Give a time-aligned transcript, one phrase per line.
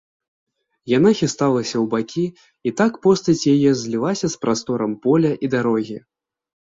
[0.97, 2.25] Яна хісталася ў бакі,
[2.69, 5.97] і так постаць яе злілася з прасторам поля і дарогі.